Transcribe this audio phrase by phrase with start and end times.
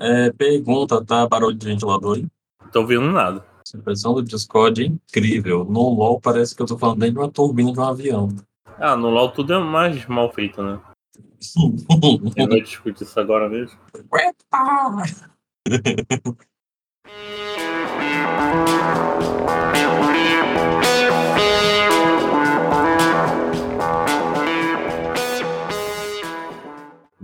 [0.00, 1.26] É, pergunta, tá?
[1.26, 2.18] Barulho de ventilador.
[2.18, 2.30] hein?
[2.72, 3.40] Tô ouvindo nada.
[3.40, 5.64] A expressão do Discord é incrível.
[5.64, 8.28] No LoL parece que eu tô falando dentro de uma turbina de um avião.
[8.78, 10.80] Ah, no LoL tudo é mais mal feito, né?
[12.36, 13.78] Eu não discutir isso agora mesmo.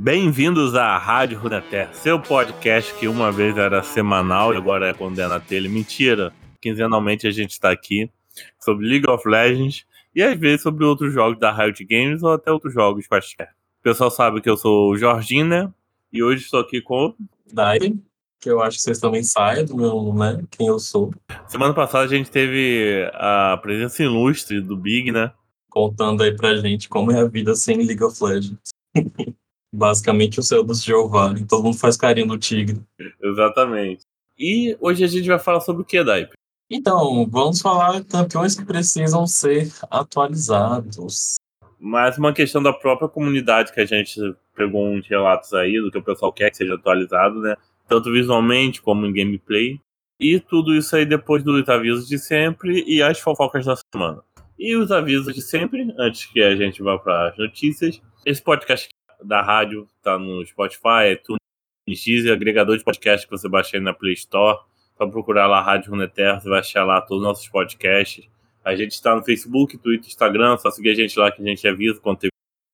[0.02, 5.18] Bem-vindos à Rádio Runeterra, seu podcast que uma vez era semanal e agora é quando
[5.18, 5.68] é na telha.
[5.68, 6.32] Mentira!
[6.58, 8.10] Quinzenalmente a gente está aqui
[8.58, 9.84] sobre League of Legends
[10.14, 13.50] e às vezes sobre outros jogos da Riot Games ou até outros jogos quaisquer.
[13.80, 15.70] O pessoal sabe que eu sou o Jorginho, né?
[16.10, 17.14] E hoje estou aqui com.
[17.52, 17.94] Daí,
[18.40, 20.42] que eu acho que vocês também saem do meu, né?
[20.50, 21.12] Quem eu sou.
[21.46, 25.30] Semana passada a gente teve a presença ilustre do Big, né?
[25.68, 28.70] Contando aí pra gente como é a vida sem League of Legends.
[29.72, 31.34] Basicamente o céu dos Jeová.
[31.38, 32.80] e Todo mundo faz carinho do tigre.
[33.22, 34.04] Exatamente.
[34.38, 36.32] E hoje a gente vai falar sobre o que, Daipe?
[36.70, 41.36] Então, vamos falar de campeões que precisam ser atualizados.
[41.78, 44.20] Mais uma questão da própria comunidade que a gente
[44.54, 47.56] pegou uns relatos aí do que o pessoal quer que seja atualizado, né?
[47.88, 49.80] Tanto visualmente como em gameplay.
[50.20, 54.22] E tudo isso aí depois dos avisos de sempre e as fofocas da semana.
[54.58, 58.00] E os avisos de sempre, antes que a gente vá para as notícias.
[58.24, 58.88] Esse podcast
[59.22, 61.40] da rádio tá no Spotify, iTunes,
[61.86, 64.58] Deezer, agregador de podcast que você baixa aí na Play Store.
[64.96, 68.28] Só procurar lá Rádio Runeterra, você vai achar lá todos os nossos podcasts.
[68.64, 71.66] A gente está no Facebook, Twitter, Instagram, só seguir a gente lá que a gente
[71.66, 72.30] avisa quando tem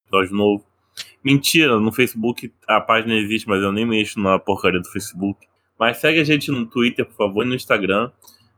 [0.07, 0.67] episódio novo.
[1.23, 5.47] Mentira, no Facebook a página existe, mas eu nem mexo na porcaria do Facebook.
[5.79, 8.11] Mas segue a gente no Twitter, por favor, e no Instagram.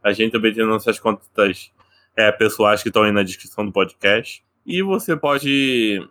[0.02, 1.72] A gente também tem nossas contas
[2.16, 4.42] é, pessoais que estão aí na descrição do podcast.
[4.64, 6.06] E você pode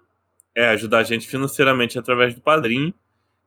[0.57, 2.91] é, ajudar a gente financeiramente através do Padrim,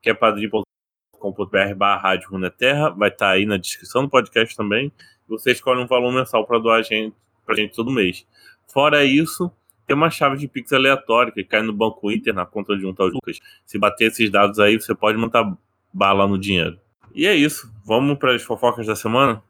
[0.00, 2.91] que é padrim.com.br barra Rádio Runeterra.
[2.91, 4.92] Vai estar aí na descrição do podcast também.
[5.28, 7.12] Você escolhe um valor mensal para doar a gente,
[7.44, 8.25] pra gente todo mês.
[8.72, 9.51] Fora isso,
[9.89, 12.95] tem uma chave de Pix aleatória que cai no Banco Inter, na conta de um
[12.95, 13.40] tal Lucas.
[13.67, 15.52] Se bater esses dados aí, você pode mandar
[15.92, 16.79] bala no dinheiro.
[17.13, 17.68] E é isso.
[17.84, 19.42] Vamos para as fofocas da semana?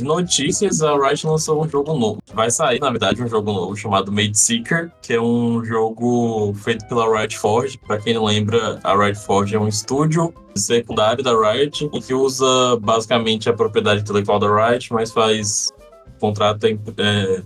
[0.00, 2.22] De notícias, a Riot lançou um jogo novo.
[2.32, 6.86] Vai sair, na verdade, um jogo novo chamado Made Seeker, que é um jogo feito
[6.88, 7.76] pela Riot Forge.
[7.86, 12.14] Pra quem não lembra, a Riot Forge é um estúdio secundário da Riot e que
[12.14, 15.70] usa basicamente a propriedade intelectual da Riot, mas faz
[16.18, 17.42] contrata é,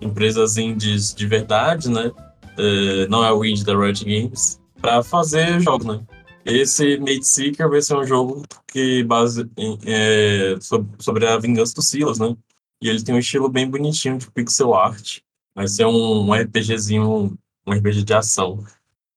[0.00, 2.12] empresas indies de verdade, né?
[2.56, 6.00] É, não é o indie da Riot Games, para fazer jogos, né?
[6.46, 11.74] Esse Made Seeker vai ser um jogo que base em- é, sob- sobre a vingança
[11.74, 12.36] do Silas, né?
[12.80, 15.18] E ele tem um estilo bem bonitinho de pixel art.
[15.54, 17.36] Vai ser um, um RPGzinho,
[17.66, 18.64] um RPG de ação.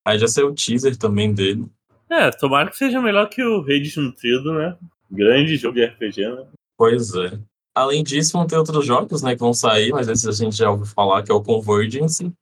[0.06, 1.68] Aí já saiu o teaser também dele.
[2.10, 4.76] É, tomara que seja melhor que o Rei Desnutrido, né?
[5.12, 6.46] Grande jogo de RPG, né?
[6.78, 7.38] Pois é.
[7.76, 10.72] Além disso, vão ter outros jogos, né, que vão sair, mas esse a gente já
[10.72, 12.34] ouviu falar, que é o Convergence, que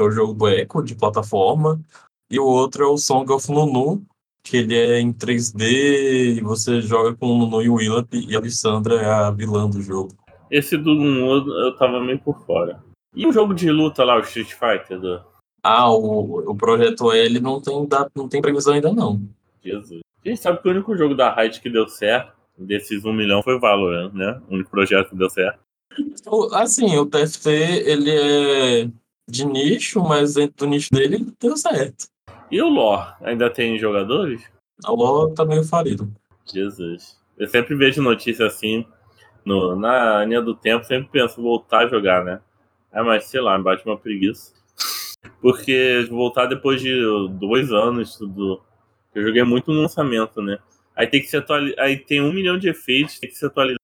[0.00, 1.80] é o jogo do Echo, de plataforma.
[2.30, 4.04] E o outro é o Song of Nunu,
[4.44, 8.38] que ele é em 3D e você joga com o e o Willap, e a
[8.38, 10.14] Alessandra é a vilã do jogo.
[10.50, 12.84] Esse do Nunu eu tava meio por fora.
[13.16, 15.20] E o jogo de luta lá, o Street Fighter do
[15.62, 19.20] Ah, o, o Projeto L não tem, não tem previsão ainda não.
[19.64, 20.00] Jesus.
[20.24, 23.42] A gente sabe que o único jogo da Riot que deu certo desses um milhão
[23.42, 24.40] foi Valorant, né?
[24.48, 25.58] O único projeto que deu certo.
[26.26, 28.90] O- Assim, o TFT, ele é
[29.28, 32.06] de nicho, mas dentro do nicho dele deu certo.
[32.50, 33.14] E o lore?
[33.22, 34.42] Ainda tem jogadores?
[34.84, 36.10] A LoL tá meio falido.
[36.52, 37.18] Jesus.
[37.38, 38.86] Eu sempre vejo notícia assim,
[39.44, 42.40] no, na linha do tempo, sempre penso voltar a jogar, né?
[42.92, 44.52] É, mas sei lá, me bate uma preguiça.
[45.40, 46.94] Porque voltar depois de
[47.32, 48.62] dois anos, tudo.
[49.14, 50.58] Eu joguei muito no lançamento, né?
[50.94, 51.84] Aí tem que se atualizar.
[51.84, 53.78] Aí tem um milhão de efeitos, tem que se atualizar,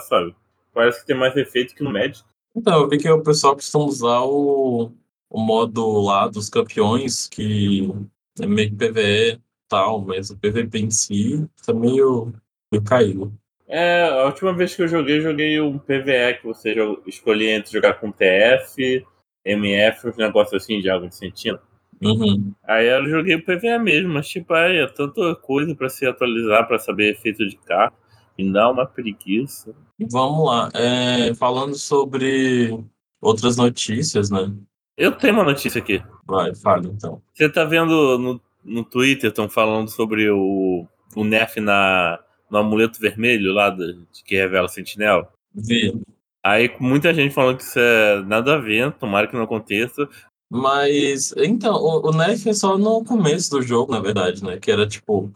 [0.00, 0.34] sabe?
[0.74, 2.24] Parece que tem mais efeito que no Magic.
[2.54, 4.92] Então, eu vi que o pessoal costuma usar o,
[5.32, 7.90] o modo lá dos campeões, que
[8.38, 12.34] é meio que PVE e tal, mas o PVP em si tá meio,
[12.70, 13.32] meio caído.
[13.66, 16.74] É, a última vez que eu joguei, eu joguei um PVE que você
[17.06, 19.02] escolhia entre jogar com TF,
[19.42, 21.58] MF, uns negócios assim de água de sentina.
[22.02, 22.52] Uhum.
[22.64, 26.68] Aí eu joguei o PVE mesmo, mas tipo, aí é tanta coisa pra se atualizar,
[26.68, 27.94] pra saber efeito de carro.
[28.38, 29.74] Me dá uma preguiça.
[30.10, 30.68] Vamos lá.
[30.74, 32.78] É, falando sobre
[33.22, 34.52] outras notícias, né?
[34.96, 36.02] Eu tenho uma notícia aqui.
[36.26, 37.22] Vai, fala então.
[37.32, 42.18] Você tá vendo no, no Twitter, estão falando sobre o, o nerf na,
[42.50, 45.28] no amuleto vermelho lá do, que revela o Sentinel?
[45.54, 46.00] Vi.
[46.44, 50.08] Aí muita gente falando que isso é nada a ver, tomara que não aconteça.
[50.50, 54.58] Mas, então, o, o nerf é só no começo do jogo, na verdade, né?
[54.58, 55.32] Que era tipo,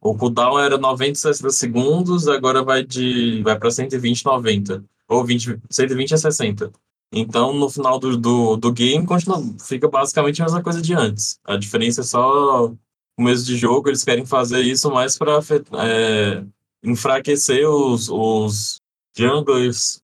[0.00, 5.58] o cooldown era 90 60 segundos, agora vai de vai para 120 90 ou 20
[5.68, 6.72] 120 a 60.
[7.12, 11.40] Então, no final do, do, do game, continua, fica basicamente a mesma coisa de antes.
[11.44, 12.72] A diferença é só
[13.16, 15.40] começo de jogo, eles querem fazer isso mais para
[15.82, 16.44] é,
[16.82, 18.80] enfraquecer os, os
[19.16, 20.02] junglers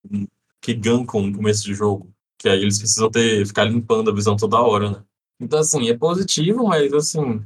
[0.60, 2.10] que gankam no começo de jogo.
[2.38, 5.02] Que aí eles precisam ter, ficar limpando a visão toda hora, né?
[5.40, 7.42] Então, assim, é positivo, mas, assim,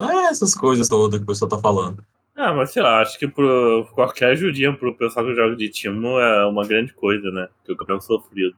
[0.00, 2.04] é essas coisas todas que o pessoal tá falando.
[2.36, 6.06] Ah, mas sei lá, acho que pro, qualquer ajudinha pro pessoal que joga de time
[6.06, 7.48] é uma grande coisa, né?
[7.64, 8.54] Que o campeão sofrido.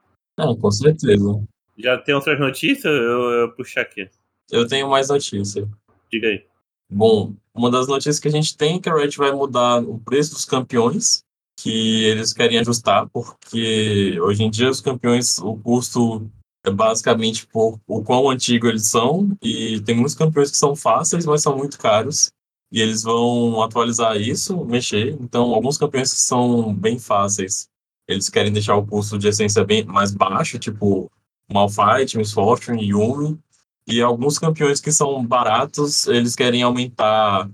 [0.60, 1.42] Com certeza.
[1.78, 2.92] Já tem outras notícias?
[2.92, 4.08] Eu, eu puxar aqui.
[4.50, 5.68] Eu tenho mais notícia.
[6.10, 6.44] Diga aí.
[6.90, 9.98] Bom, uma das notícias que a gente tem é que a Riot vai mudar o
[10.00, 11.22] preço dos campeões,
[11.58, 16.28] que eles querem ajustar, porque hoje em dia os campeões, o custo
[16.64, 21.24] é basicamente por o quão antigo eles são, e tem muitos campeões que são fáceis,
[21.24, 22.32] mas são muito caros,
[22.72, 25.16] e eles vão atualizar isso, mexer.
[25.20, 27.68] Então, alguns campeões que são bem fáceis,
[28.10, 31.10] eles querem deixar o custo de essência bem mais baixo, tipo
[31.52, 33.38] Malphite, Miss Fortune, Yumi,
[33.86, 37.48] e alguns campeões que são baratos, eles querem aumentar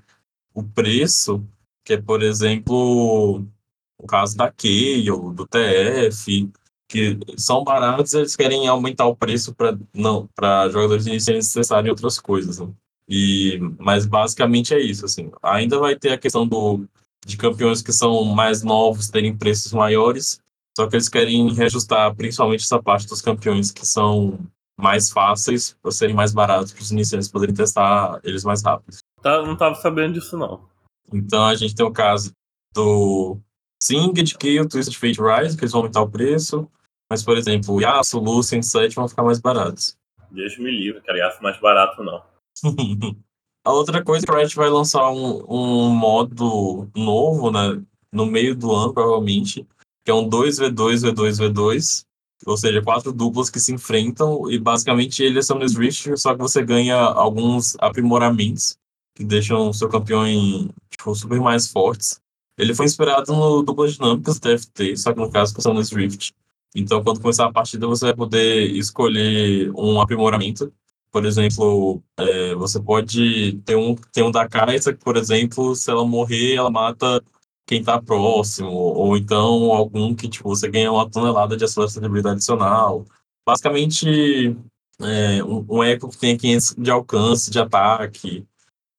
[0.55, 1.45] o preço,
[1.85, 3.45] que é, por exemplo,
[3.99, 4.53] o caso da
[5.13, 6.51] ou do TF,
[6.89, 12.19] que são baratos, eles querem aumentar o preço para não para jogadores iniciantes necessarem outras
[12.19, 12.59] coisas.
[12.59, 12.69] Né?
[13.09, 15.31] E mas basicamente é isso assim.
[15.43, 16.87] Ainda vai ter a questão do
[17.27, 20.41] de campeões que são mais novos terem preços maiores,
[20.77, 24.39] só que eles querem reajustar principalmente essa parte dos campeões que são
[24.79, 28.99] mais fáceis para serem mais baratos para os iniciantes poderem testar eles mais rápido.
[29.23, 30.69] Tá, não estava sabendo disso não.
[31.11, 32.31] Então a gente tem o caso
[32.75, 33.39] do
[33.83, 36.71] Singed, Kill, Twisted Fate Rise, que eles vão aumentar o preço.
[37.11, 39.97] Mas, por exemplo, o Yasuo, Lucian, Set vão ficar mais baratos.
[40.31, 41.19] Deus me livre, cara.
[41.19, 42.23] Yasuo mais barato não.
[43.65, 47.83] a outra coisa é que a Riot vai lançar um, um modo novo, né?
[48.13, 49.67] No meio do ano, provavelmente.
[50.07, 52.07] Que é um 2v2, v2, v2
[52.45, 56.41] ou seja, quatro duplas que se enfrentam e basicamente ele é Summoners Rift, só que
[56.41, 58.77] você ganha alguns aprimoramentos
[59.15, 62.21] que deixam o seu campeão em, tipo, super mais fortes.
[62.59, 66.33] Ele foi inspirado no duplas dinâmicas TFT, só que no caso com Summoners Rift.
[66.75, 70.71] Então, quando começar a partida, você vai poder escolher um aprimoramento.
[71.11, 75.91] Por exemplo, é, você pode ter um, ter um da Kaisa, que, por exemplo, se
[75.91, 77.23] ela morrer, ela mata
[77.67, 82.07] quem está próximo, ou então algum que tipo, você ganha uma tonelada de aceleração de
[82.07, 83.05] habilidade adicional.
[83.47, 84.57] Basicamente,
[85.01, 88.47] é, um, um eco que tem 500 de alcance, de ataque,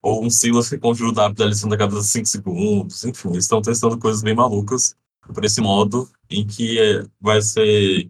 [0.01, 3.03] ou um Silas que conjura o W da lição da cada 5 segundos.
[3.05, 4.95] Enfim, eles estão testando coisas bem malucas
[5.33, 8.09] por esse modo, em que é, vai ser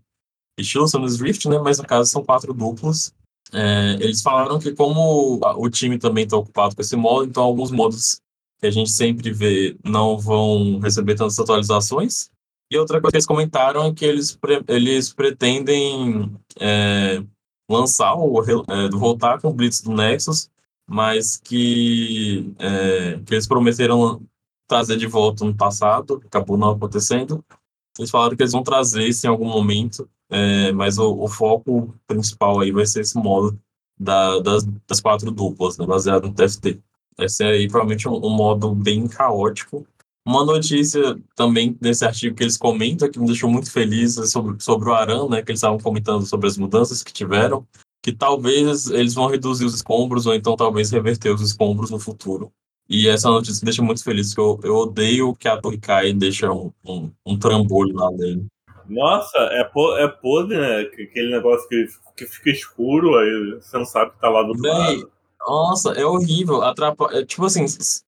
[0.59, 1.59] estilo Summoners Rift, né?
[1.59, 3.13] mas no caso são quatro duplos.
[3.53, 7.71] É, eles falaram que como o time também está ocupado com esse modo, então alguns
[7.71, 8.21] modos
[8.59, 12.29] que a gente sempre vê não vão receber tantas atualizações.
[12.69, 17.23] E outra coisa que eles comentaram é que eles, pre eles pretendem é,
[17.69, 20.49] lançar ou é, voltar com o Blitz do Nexus,
[20.85, 24.21] mas que, é, que eles prometeram
[24.67, 27.43] trazer de volta no passado, acabou não acontecendo.
[27.97, 31.95] Eles falaram que eles vão trazer isso em algum momento, é, mas o, o, foco
[32.05, 33.57] principal aí vai ser esse modo
[33.97, 36.79] da, das, das quatro duplas, né, baseado no TFT.
[37.19, 39.85] Esse é aí provavelmente um, um, modo bem caótico.
[40.25, 44.61] Uma notícia também desse artigo que eles comentam, que me deixou muito feliz, é sobre,
[44.61, 47.65] sobre o Aran, né, que eles estavam comentando sobre as mudanças que tiveram,
[48.03, 52.51] que talvez eles vão reduzir os escombros, ou então talvez reverter os escombros no futuro.
[52.89, 56.09] E essa notícia me deixa muito feliz, porque eu, eu odeio que a torre caia
[56.09, 58.45] e deixa um, um, um trambolho lá dele.
[58.87, 60.79] Nossa, é, po é podre, né?
[60.81, 64.63] Aquele negócio que, que fica escuro, aí você não sabe que tá lá do outro
[64.63, 65.11] lado.
[65.47, 66.61] Nossa, é horrível.
[66.61, 67.65] Atrapalha, é, tipo assim,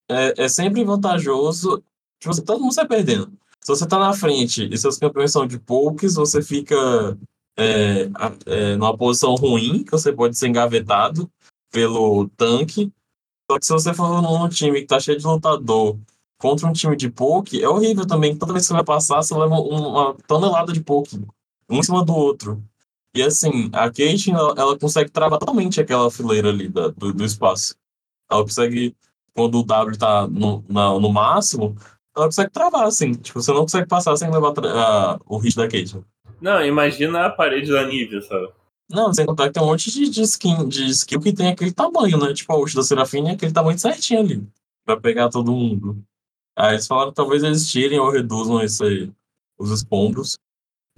[0.09, 1.81] é, é sempre vantajoso.
[2.19, 3.31] Tipo assim, todo mundo sai perdendo.
[3.61, 6.75] Se você tá na frente e seus campeões são de poucos, você fica
[7.57, 8.09] é,
[8.45, 11.31] é, numa posição ruim, que você pode ser engavetado
[11.71, 12.91] pelo tanque.
[13.49, 15.97] Só que se você for num time que tá cheio de lutador
[16.37, 18.35] contra um time de poke, é horrível também.
[18.37, 21.21] Toda vez que você vai passar, você leva uma tonelada de poke,
[21.69, 22.61] um em cima do outro.
[23.15, 27.25] E assim, a Kate, ela, ela consegue travar totalmente aquela fileira ali da, do, do,
[27.25, 27.75] espaço.
[28.29, 28.95] Ela consegue,
[29.33, 31.75] quando o W tá no, na, no máximo,
[32.15, 33.13] ela consegue travar, assim.
[33.13, 35.99] Tipo, você não consegue passar sem levar uh, o hit da Kate.
[36.39, 38.49] Não, imagina a parede da Nivea, sabe?
[38.89, 41.71] Não, sem contar que tem um monte de, de, skin, de skill que tem aquele
[41.71, 42.33] tamanho, né?
[42.33, 44.47] Tipo, a ult da Serafine é aquele tamanho certinho ali.
[44.83, 46.03] Pra pegar todo mundo.
[46.57, 49.11] Aí eles falaram que talvez eles tirem ou reduzam esse,
[49.57, 50.37] os escombros,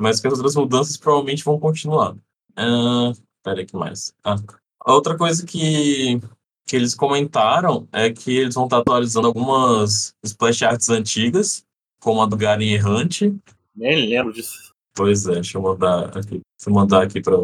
[0.01, 2.13] mas que as outras mudanças provavelmente vão continuar.
[2.57, 4.13] Uh, pera que mais.
[4.23, 4.35] Ah,
[4.83, 6.19] a outra coisa que,
[6.65, 11.63] que eles comentaram é que eles vão estar atualizando algumas splash arts antigas,
[11.99, 13.35] como a do Garen Errante.
[13.75, 14.73] Nem lembro disso.
[14.95, 16.41] Pois é, deixa eu mandar aqui.
[16.41, 17.37] Deixa eu mandar aqui para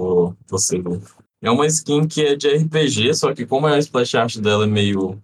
[0.47, 0.81] você.
[1.41, 4.67] É uma skin que é de RPG, só que como a splash art dela é
[4.67, 5.21] meio.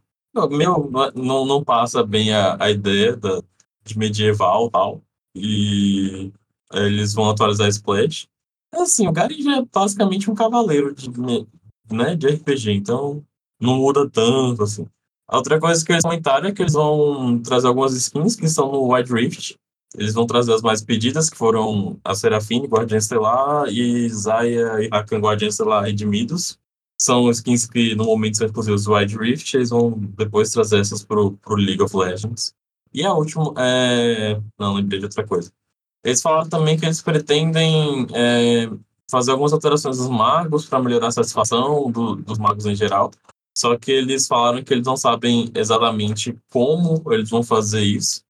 [0.52, 3.42] meio não, não passa bem a, a ideia da,
[3.84, 5.02] de medieval e tal.
[5.36, 6.32] E
[6.72, 8.28] eles vão atualizar splash.
[8.74, 11.10] Assim, o Garen já é basicamente um cavaleiro de,
[11.92, 13.24] né, de RPG, então
[13.60, 14.88] não muda tanto, assim.
[15.28, 18.72] A outra coisa que eles comentaram é que eles vão trazer algumas skins que estão
[18.72, 19.56] no Wide Rift.
[19.96, 24.88] Eles vão trazer as mais pedidas, que foram a Serafine, Guardiã Estelar, e Zaya e
[24.90, 26.58] Rakan, Guardiã Estelar Redimidos.
[27.00, 31.04] São skins que no momento são exclusivos do Wide Rift, eles vão depois trazer essas
[31.04, 32.54] pro, pro League of Legends.
[32.94, 34.40] E a última é.
[34.60, 35.52] Não, lembrei de outra coisa.
[36.04, 38.70] Eles falaram também que eles pretendem é,
[39.10, 43.12] fazer algumas alterações dos magos para melhorar a satisfação do, dos magos em geral.
[43.56, 48.24] Só que eles falaram que eles não sabem exatamente como eles vão fazer isso,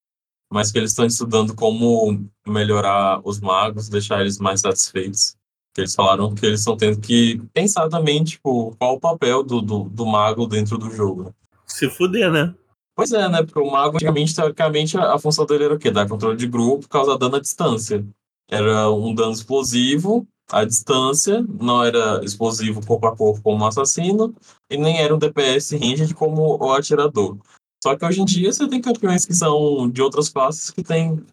[0.51, 5.35] mas que eles estão estudando como melhorar os magos, deixar eles mais satisfeitos.
[5.75, 9.83] Eles falaram que eles estão tendo que pensar também, tipo, qual o papel do, do,
[9.85, 11.33] do mago dentro do jogo.
[11.65, 12.53] Se fuder, né?
[12.95, 13.43] Pois é, né?
[13.43, 15.89] Porque o mago, antigamente, teoricamente, a, função dele era o quê?
[15.89, 18.05] Dar controle de grupo, causar dano à distância.
[18.49, 24.35] Era um dano explosivo à distância, não era explosivo corpo a corpo como assassino,
[24.69, 27.37] e nem era um DPS ranged como o atirador.
[27.83, 31.25] Só que hoje em dia você tem campeões que são de outras classes que têm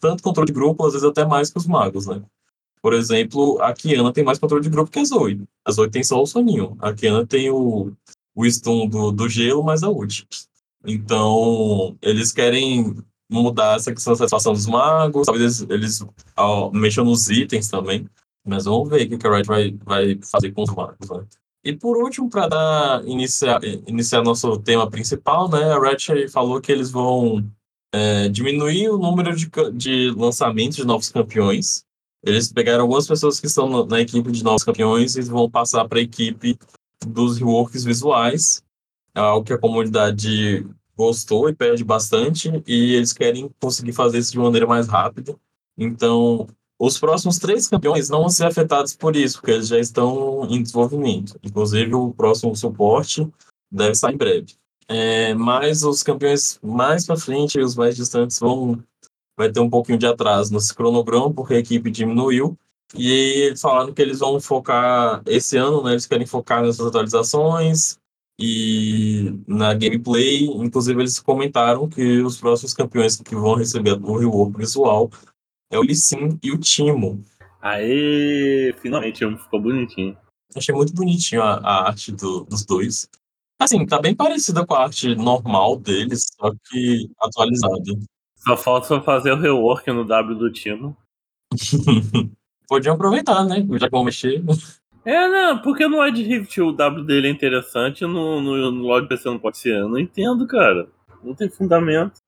[0.00, 2.22] tanto controle de grupo, às vezes até mais que os magos, né?
[2.82, 5.42] Por exemplo, a Kiana tem mais controle de grupo que a Zoe.
[5.64, 6.76] A Zoe tem só o soninho.
[6.78, 7.92] A Kiana tem o,
[8.34, 10.26] o stun do, do gelo, mais a ult.
[10.86, 12.96] Então, eles querem
[13.30, 18.08] mudar essa satisfação dos magos, talvez eles, eles ó, mexam nos itens também.
[18.46, 21.24] Mas vamos ver o que a Riot vai, vai fazer com os magos, né?
[21.64, 26.70] E por último, para dar iniciar, iniciar nosso tema principal, né, a Riot falou que
[26.70, 27.44] eles vão
[27.92, 31.84] é, diminuir o número de, de lançamentos de novos campeões.
[32.24, 35.98] Eles pegaram algumas pessoas que estão na equipe de novos campeões e vão passar para
[35.98, 36.56] a equipe
[37.04, 38.62] dos reworks visuais,
[39.16, 44.32] é algo que a comunidade gostou e pede bastante, e eles querem conseguir fazer isso
[44.32, 45.34] de maneira mais rápida.
[45.76, 46.46] Então,
[46.78, 50.62] os próximos três campeões não vão ser afetados por isso, porque eles já estão em
[50.62, 51.38] desenvolvimento.
[51.42, 53.26] Inclusive, o próximo suporte
[53.70, 54.54] deve sair em breve.
[54.86, 58.82] É, mas os campeões mais para frente e os mais distantes vão
[59.36, 62.56] vai ter um pouquinho de atraso nesse cronograma, porque a equipe diminuiu.
[62.94, 63.10] E
[63.46, 65.92] eles falaram que eles vão focar esse ano, né?
[65.92, 67.98] Eles querem focar nessas atualizações
[68.38, 70.44] e na gameplay.
[70.44, 75.10] Inclusive, eles comentaram que os próximos campeões que vão receber o rework visual
[75.70, 77.22] é o Lissin e o Timo.
[77.60, 80.16] Aê, finalmente ficou bonitinho.
[80.54, 83.08] Achei muito bonitinho a, a arte do, dos dois.
[83.58, 87.82] Assim, tá bem parecida com a arte normal deles, só que atualizada.
[88.36, 90.96] Só falta fazer o rework no W do Timo.
[92.68, 93.66] Podiam aproveitar, né?
[93.78, 94.42] Já que vão mexer.
[95.06, 99.06] É, não, porque no Ed Rift o W dele é interessante no, no, no Lord
[99.06, 99.76] PC não pode ser?
[99.76, 100.88] Eu não entendo, cara.
[101.22, 102.20] Não tem fundamento.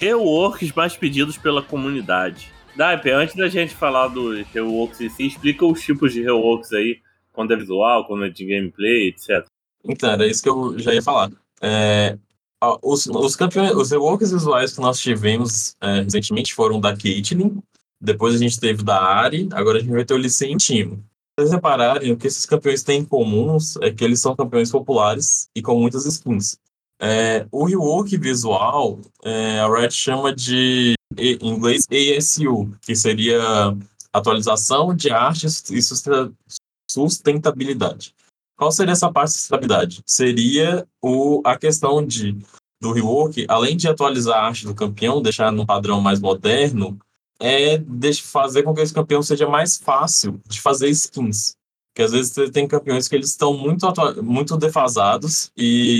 [0.00, 2.50] reworks mais pedidos pela comunidade.
[2.76, 6.98] Daipe, antes da gente falar dos reworks em si, explica os tipos de reworks aí,
[7.32, 9.46] quando é visual, quando é de gameplay, etc.
[9.84, 11.30] Então, era isso que eu já ia falar.
[11.62, 12.16] É,
[12.82, 17.62] os, os, campeões, os reworks visuais que nós tivemos é, recentemente foram da Caitlyn,
[18.00, 20.58] depois a gente teve da Ari, agora a gente vai ter o Team.
[20.58, 20.98] Se
[21.38, 25.48] vocês repararem, o que esses campeões têm em comuns é que eles são campeões populares
[25.54, 26.58] e com muitas skins.
[27.00, 33.40] É, o rework visual, é, a Red chama de, em inglês, ASU, que seria
[34.12, 35.80] atualização de artes e
[36.90, 38.14] sustentabilidade.
[38.56, 40.02] Qual seria essa parte de sustentabilidade?
[40.06, 42.36] Seria o, a questão de,
[42.80, 46.98] do rework, além de atualizar a arte do campeão, deixar num padrão mais moderno,
[47.40, 47.82] é
[48.22, 51.54] fazer com que esse campeão seja mais fácil de fazer skins.
[51.92, 53.86] Porque às vezes você tem campeões que eles estão muito,
[54.22, 55.98] muito defasados e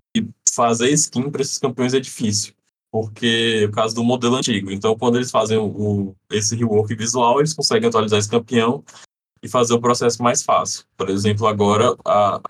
[0.53, 2.53] fazer skin para esses campeões é difícil,
[2.91, 4.71] porque por causa do modelo antigo.
[4.71, 8.85] Então, quando eles fazem o, esse rework visual, eles conseguem atualizar esse campeão
[9.43, 10.85] e fazer o processo mais fácil.
[10.97, 12.41] Por exemplo, agora a,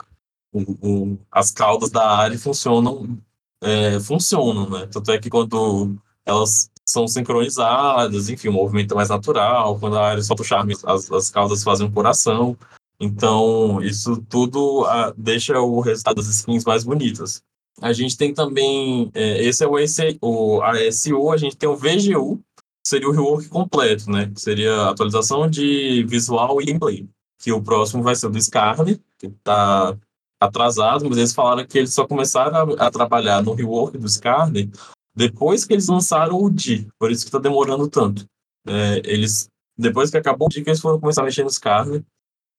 [0.52, 3.18] o, o, as caudas da área funcionam
[3.62, 4.86] é, funcionam, né?
[4.90, 10.06] Tanto é que quando elas são sincronizadas, enfim, o movimento é mais natural, quando a
[10.06, 12.56] área solta o charme, as, as caudas fazem um coração.
[12.98, 17.42] Então, isso tudo ah, deixa o resultado das skins mais bonitas.
[17.80, 21.76] A gente tem também, é, esse é o, esse, o ASU, a gente tem o
[21.76, 24.30] VGU, que seria o rework completo, né?
[24.34, 27.08] Que seria atualização de visual e gameplay.
[27.42, 29.96] Que o próximo vai ser o do Scarlet, que está
[30.40, 34.70] atrasado, mas eles falaram que eles só começaram a, a trabalhar no rework do Scarlet
[35.14, 38.24] depois que eles lançaram o D, por isso que está demorando tanto.
[38.66, 42.04] É, eles, depois que acabou o D, que eles foram começar a mexer no Scarlet,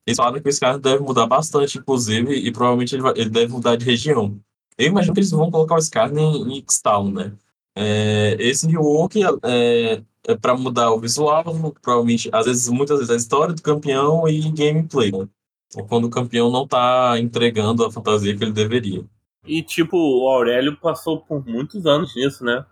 [0.06, 3.52] eles falaram que o Scarlet deve mudar bastante, inclusive, e provavelmente ele, vai, ele deve
[3.52, 4.40] mudar de região.
[4.82, 7.34] Eu imagino que eles vão colocar o Scarlet em, em X-Town, né?
[7.76, 11.44] É, esse rework é, é para mudar o visual,
[11.82, 15.28] provavelmente, às vezes, muitas vezes, a história do campeão e gameplay, né?
[15.88, 19.06] Quando o campeão não está entregando a fantasia que ele deveria.
[19.46, 22.66] E, tipo, o Aurélio passou por muitos anos nisso, né?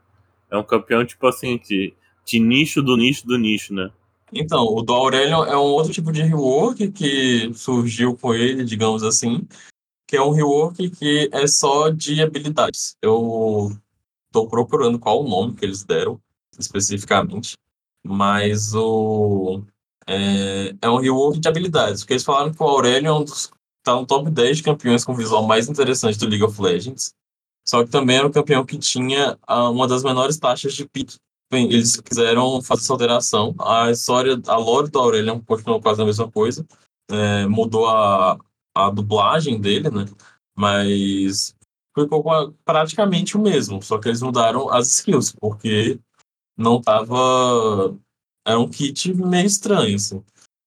[0.52, 1.94] É um campeão, tipo assim, de,
[2.26, 3.90] de nicho do nicho do nicho, né?
[4.34, 9.02] Então, o do Aurélio é um outro tipo de rework que surgiu com ele, digamos
[9.02, 9.48] assim,
[10.10, 12.98] que é um rework que é só de habilidades.
[13.00, 13.72] Eu
[14.26, 16.20] estou procurando qual o nome que eles deram
[16.58, 17.54] especificamente,
[18.04, 19.62] mas o
[20.08, 23.52] é, é um rework de habilidades, porque eles falaram que o Aurélio é um dos
[23.84, 27.14] tá no top 10 de campeões com visual mais interessante do League of Legends.
[27.64, 31.18] Só que também era um campeão que tinha uh, uma das menores taxas de pique
[31.52, 33.56] Bem, eles quiseram fazer essa alteração.
[33.60, 36.64] A história, a lore do Aurelion continuou quase a mesma coisa.
[37.10, 38.38] É, mudou a,
[38.88, 40.06] a dublagem dele, né?
[40.56, 41.56] Mas
[41.98, 42.24] ficou
[42.66, 43.82] praticamente o mesmo.
[43.82, 46.00] Só que eles mudaram as skills, porque
[46.58, 47.96] não tava.
[48.46, 50.24] Era um kit meio estranho, assim.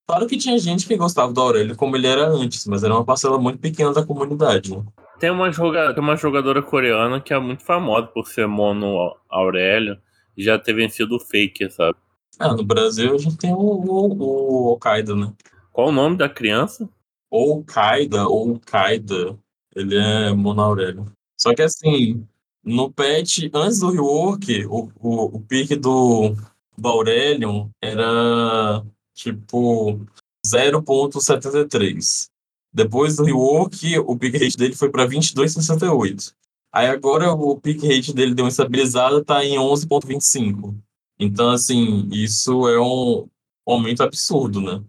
[0.06, 3.04] Claro que tinha gente que gostava do Aurélio como ele era antes, mas era uma
[3.04, 4.84] parcela muito pequena da comunidade, né?
[5.18, 5.94] Tem uma, joga...
[5.94, 9.98] Tem uma jogadora coreana que é muito famosa por ser mono Aurélio
[10.36, 11.96] já ter vencido o Fake, sabe?
[12.38, 15.32] Ah, no Brasil a gente tem o, o, o Okaida, né?
[15.72, 16.88] Qual o nome da criança?
[17.32, 19.38] Okaida, ou Kaida.
[19.74, 21.10] Ele é Mono Aurélio.
[21.40, 22.26] Só que assim,
[22.62, 26.34] no patch, antes do rework, o, o, o pique do,
[26.76, 29.98] do Aurelion era tipo
[30.46, 32.28] 0.73.
[32.72, 36.34] Depois do rework, o pick rate dele foi para 22,68.
[36.72, 40.74] Aí agora o pick rate dele deu uma estabilizada, tá em 11,25.
[41.18, 43.28] Então, assim, isso é um
[43.66, 44.82] aumento absurdo, né?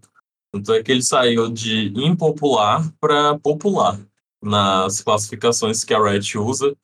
[0.54, 3.98] Tanto é que ele saiu de impopular para popular
[4.40, 6.76] nas classificações que a Riot usa,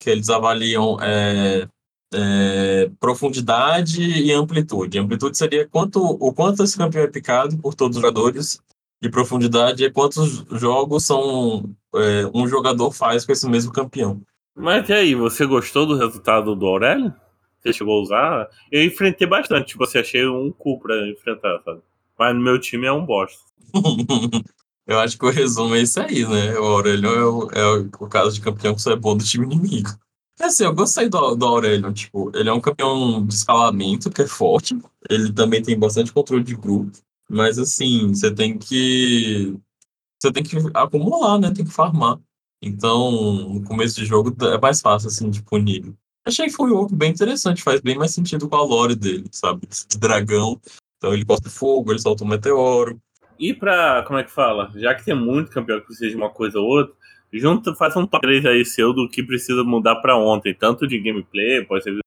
[0.00, 1.68] que eles avaliam é,
[2.14, 4.98] é, profundidade e amplitude.
[4.98, 8.62] Amplitude seria quanto, o quanto esse campeão é picado por todos os jogadores,
[9.02, 14.22] e profundidade é quantos jogos são é, um jogador faz com esse mesmo campeão.
[14.56, 17.14] Mas e aí, você gostou do resultado do Aurélio?
[17.60, 18.48] Você chegou a usar?
[18.72, 21.82] Eu enfrentei bastante, tipo, você achei um cu pra enfrentar, sabe?
[22.18, 23.38] Mas no meu time é um bosta.
[24.86, 26.58] Eu acho que o resumo é isso aí, né?
[26.58, 29.44] O Aurélio é o, é o caso de campeão que só é bom do time
[29.44, 29.90] inimigo.
[30.40, 34.22] É assim, eu gostei do, do Aurélio, tipo, ele é um campeão de escalamento que
[34.22, 34.78] é forte,
[35.10, 36.96] ele também tem bastante controle de grupo,
[37.28, 39.54] mas assim, você tem que
[40.18, 41.52] você tem que acumular, né?
[41.52, 42.18] Tem que farmar.
[42.62, 45.94] Então, no começo de jogo é mais fácil, assim, de punir.
[46.26, 49.28] Achei que foi um jogo bem interessante, faz bem mais sentido com a lore dele,
[49.30, 49.66] sabe?
[49.66, 50.60] De dragão.
[50.98, 53.00] Então ele gosta de fogo, ele solta um meteoro.
[53.38, 54.70] E pra, como é que fala?
[54.74, 56.92] Já que tem muito campeão que precisa de uma coisa ou outra,
[57.32, 60.98] junta, faça um top 3 aí seu do que precisa mudar para ontem, tanto de
[60.98, 61.98] gameplay, pode ser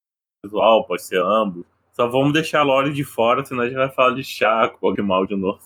[0.43, 1.63] visual, pode ser ambos.
[1.93, 5.25] Só vamos deixar a lore de fora, senão a gente vai falar de Chaco, mal
[5.25, 5.59] de novo.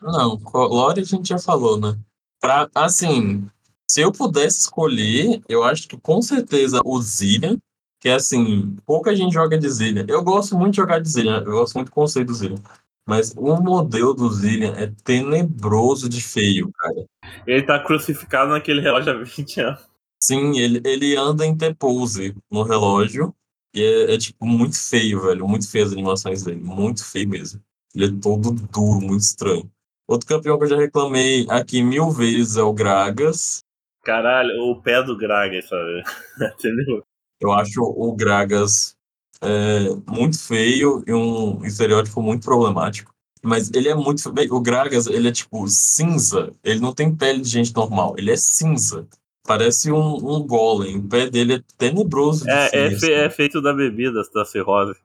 [0.00, 1.98] Não, lore a gente já falou, né?
[2.40, 3.48] Pra, assim,
[3.90, 7.58] se eu pudesse escolher, eu acho que com certeza o Zillian,
[8.00, 10.06] que é assim, pouca gente joga de Zillian.
[10.08, 12.62] Eu gosto muito de jogar de Zillian, eu gosto muito do conceito do Zillian.
[13.06, 17.06] Mas o modelo do Zillian é tenebroso de feio, cara.
[17.46, 19.80] Ele tá crucificado naquele relógio há 20 anos.
[20.20, 23.34] Sim, ele, ele anda em T-pose no relógio.
[23.74, 25.48] E é, é, tipo, muito feio, velho.
[25.48, 26.60] Muito feio as animações dele.
[26.60, 27.62] Muito feio mesmo.
[27.94, 29.70] Ele é todo duro, muito estranho.
[30.06, 33.64] Outro campeão que eu já reclamei aqui mil vezes é o Gragas.
[34.04, 36.02] Caralho, o pé do Gragas, sabe?
[37.40, 38.96] Eu acho o Gragas
[39.40, 43.12] é, muito feio e um estereótipo muito problemático.
[43.42, 44.22] Mas ele é muito.
[44.50, 46.52] O Gragas, ele é tipo cinza.
[46.64, 48.14] Ele não tem pele de gente normal.
[48.18, 49.06] Ele é cinza.
[49.46, 50.98] Parece um, um golem.
[50.98, 52.44] O pé dele é tenebroso.
[52.44, 54.98] De é, é, fe, é, feito da bebida, da cirrose.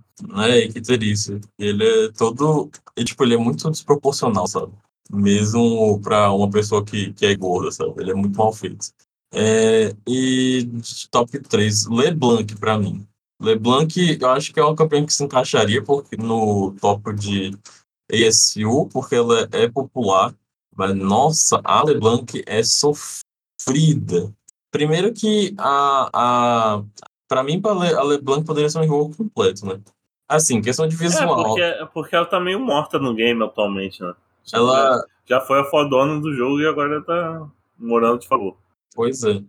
[0.48, 1.40] É, que delícia.
[1.60, 2.72] Ele é todo.
[2.98, 4.74] E, tipo, ele é muito desproporcional, sabe?
[5.12, 7.94] mesmo para uma pessoa que, que é gorda, sabe?
[7.98, 8.88] Ele é muito mal feito.
[9.34, 10.70] É, e
[11.10, 13.06] top 3, LeBlanc pra mim.
[13.42, 17.58] LeBlanc, eu acho que é uma campeã que se encaixaria porque, no top de
[18.12, 20.34] ASU, porque ela é popular.
[20.76, 24.32] Mas, nossa, a LeBlanc é sofrida.
[24.72, 26.84] Primeiro que a, a
[27.28, 29.80] para mim, a LeBlanc poderia ser um jogo completo, né?
[30.28, 31.58] Assim, questão de visual.
[31.60, 34.14] É, porque, porque ela tá meio morta no game atualmente, né?
[34.54, 35.04] Ela...
[35.26, 38.58] Já foi a fodona do jogo e agora tá morando de favor.
[38.96, 39.42] Pois é.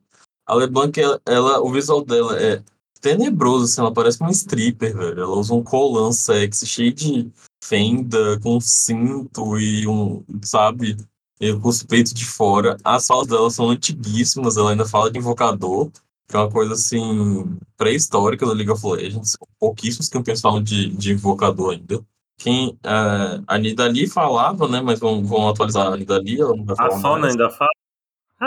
[0.47, 2.63] A LeBlanc, ela, ela, o visual dela é
[3.01, 5.21] tenebroso, assim, ela parece uma stripper, velho.
[5.21, 7.31] Ela usa um colã sexy cheio de
[7.63, 10.97] fenda, com cinto e um, sabe,
[11.41, 12.77] e com os peitos de fora.
[12.83, 15.91] As falas dela são antiguíssimas, ela ainda fala de invocador,
[16.29, 19.37] que é uma coisa, assim, pré-histórica da League of Legends.
[19.59, 22.03] Pouquíssimos campeões falam de, de invocador ainda.
[22.39, 26.39] Quem, uh, a Nidali falava, né, mas vão, vão atualizar a Nidali,
[26.79, 27.71] A Sona ainda fala?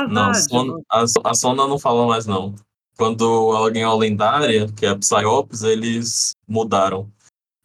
[0.05, 2.53] Não, Son, a, a Sona não fala mais, não.
[2.97, 7.09] Quando ela ganhou a lendária, que é a Psyops, eles mudaram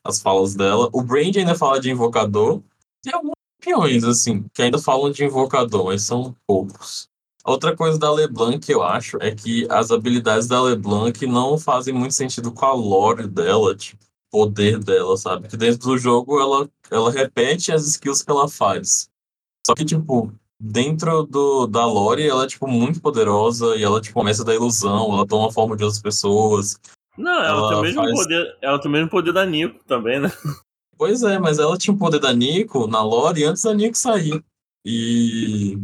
[0.05, 0.89] as falas dela.
[0.93, 2.63] O Brand ainda fala de invocador.
[3.03, 7.09] Tem alguns campeões, assim, que ainda falam de invocador, mas são poucos.
[7.45, 12.15] Outra coisa da LeBlanc, eu acho, é que as habilidades da LeBlanc não fazem muito
[12.15, 15.49] sentido com a lore dela, tipo, poder dela, sabe?
[15.49, 19.11] Que dentro do jogo ela, ela repete as skills que ela faz.
[19.67, 24.15] Só que, tipo, dentro do, da lore, ela é, tipo, muito poderosa e ela, tipo,
[24.15, 26.79] começa da ilusão, ela toma a forma de outras pessoas.
[27.19, 28.15] Não, ela, ela tem o mesmo faz...
[28.15, 28.57] poder.
[28.63, 30.31] Ela tem o mesmo poder da Nico também, né?
[30.97, 34.41] Pois é, mas ela tinha o poder da Nico na lore antes da Nico sair.
[34.85, 35.77] E.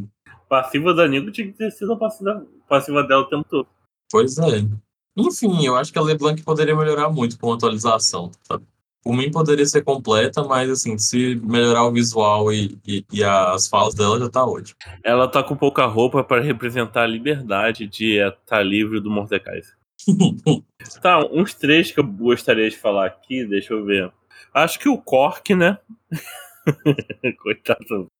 [0.48, 3.66] Passiva da Nico tinha que ter sido a passiva, passiva dela o tempo todo.
[4.10, 4.64] Pois é.
[5.16, 8.64] Enfim, eu acho que a LeBlanc poderia melhorar muito com a atualização, sabe?
[9.02, 13.68] Por mim poderia ser completa, mas assim, se melhorar o visual e, e, e as
[13.68, 14.76] falas dela já tá ótimo.
[15.04, 19.60] Ela tá com pouca roupa para representar a liberdade de estar tá livre do Mordecai.
[21.00, 24.12] tá, uns três que eu gostaria de falar aqui, deixa eu ver.
[24.52, 25.78] Acho que o Cork, né?
[27.42, 28.10] Coitado.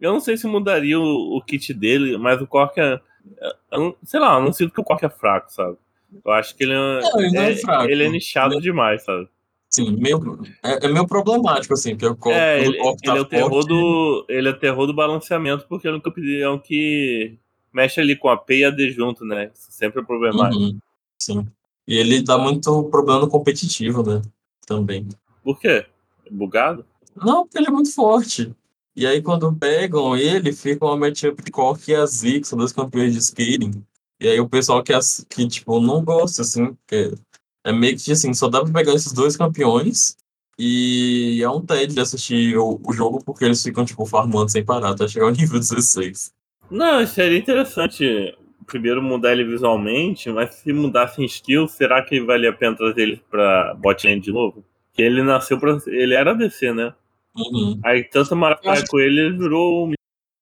[0.00, 3.00] Eu não sei se mudaria o, o kit dele, mas o Cork é.
[3.42, 5.76] é sei lá, eu não sinto que o Cork é fraco, sabe?
[6.24, 7.84] Eu acho que ele é, não, ele, é, é fraco.
[7.84, 8.60] ele é nichado ele...
[8.60, 9.28] demais, sabe?
[9.70, 13.18] Sim, meio, é, é meio problemático, assim, porque o Cork, é, ele, o tá ele
[13.18, 16.58] é o terror forte, do Ele é o terror do balanceamento, porque é um campeão
[16.58, 17.38] que
[17.72, 19.52] mexe ali com a P e a D junto, né?
[19.54, 20.60] Isso sempre é problemático.
[20.60, 20.78] Uhum,
[21.16, 21.46] sim.
[21.86, 24.20] E ele dá muito problema no competitivo, né?
[24.66, 25.08] Também.
[25.44, 25.86] Por quê?
[26.28, 26.84] Bugado?
[27.16, 28.52] Não, porque ele é muito forte.
[28.96, 32.72] E aí, quando pegam ele, fica uma matchup de Cork e a Zig, são dois
[32.72, 33.84] campeões de skating.
[34.18, 34.92] E aí, o pessoal que,
[35.28, 37.14] que tipo, não gosta, assim, porque
[37.64, 40.16] é meio que assim, só dá pra pegar esses dois campeões
[40.58, 44.64] e é um TED de assistir o, o, jogo porque eles ficam, tipo, farmando sem
[44.64, 46.32] parar até chegar ao nível 16.
[46.70, 52.50] Não, seria interessante primeiro mudar ele visualmente, mas se mudasse em skill, será que valia
[52.50, 54.64] a pena trazer ele pra botlane de novo?
[54.92, 55.78] Que ele nasceu pra.
[55.86, 56.94] Ele era DC, né?
[57.36, 57.80] Uhum.
[57.84, 59.92] Aí tanta maravilha com ele, ele virou um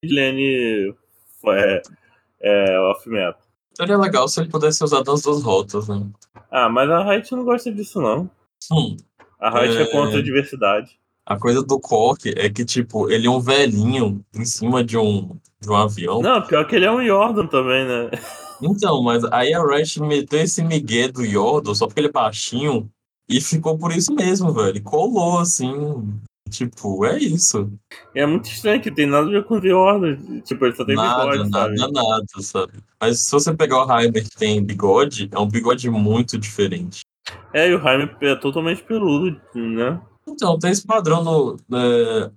[0.03, 0.95] midlane
[1.47, 1.83] é,
[2.41, 3.39] é, off-meta.
[3.75, 6.05] Seria legal se ele pudesse usar das duas rotas, né?
[6.51, 8.31] Ah, mas a Riot não gosta disso, não.
[8.73, 8.97] Hum.
[9.41, 9.83] A Riot é...
[9.83, 10.99] é contra a diversidade.
[11.27, 15.37] A coisa do Cork é que, tipo, ele é um velhinho em cima de um,
[15.61, 16.23] de um avião.
[16.23, 18.11] Não, pior que ele é um Jordan também, né?
[18.63, 22.91] Então, mas aí a Riot meteu esse migué do Jordan só porque ele é baixinho
[23.29, 24.83] e ficou por isso mesmo, velho.
[24.83, 25.73] Colou, assim.
[26.49, 27.71] Tipo, é isso.
[28.15, 30.17] É muito estranho que tem nada a ver com o Jordan.
[30.41, 31.93] Tipo, ele só tem nada, bigode, nada, sabe?
[31.93, 32.73] Nada, sabe?
[33.01, 37.03] Mas se você pegar o Heimer que tem bigode, é um bigode muito diferente.
[37.53, 40.01] É, e o Heimer é totalmente peludo, né?
[40.27, 41.57] Então, tem esse padrão no.
[41.73, 42.31] É,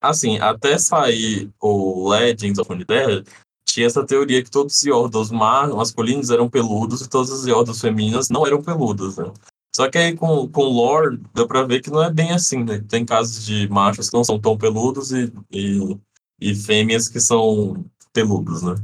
[0.00, 3.24] assim, até sair o Legends of Unidad,
[3.66, 8.28] tinha essa teoria que todos os Yordles masculinos eram peludos e todas as Yordles femininas
[8.30, 9.30] não eram peludas, né?
[9.76, 12.82] Só que aí com, com lore deu pra ver que não é bem assim, né?
[12.88, 15.98] Tem casos de machos que não são tão peludos e, e,
[16.40, 18.74] e fêmeas que são peludos, né?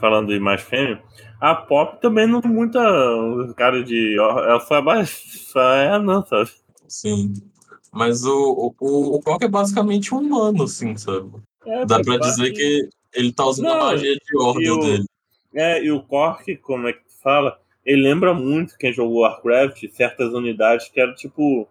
[0.00, 1.00] Falando em mais fêmea,
[1.40, 2.80] a Pop também não tem muita
[3.56, 4.16] cara de.
[4.18, 5.22] Ela foi abaixo.
[5.56, 6.50] É, não, sabe?
[6.88, 7.32] Sim.
[7.92, 11.30] Mas o, o, o Cock é basicamente um humano, assim, sabe?
[11.64, 15.04] É, Dá pra dizer que ele tá usando não, a magia de ordem dele.
[15.54, 17.56] É, e o Cork, como é que fala?
[17.84, 21.68] Ele lembra muito quem jogou Warcraft, certas unidades que eram tipo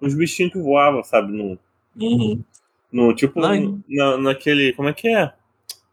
[0.00, 1.32] uns bichinhos que voavam, sabe?
[1.32, 1.58] No,
[1.96, 2.42] uhum.
[2.90, 4.72] no tipo, na, naquele.
[4.72, 5.32] Como é que é?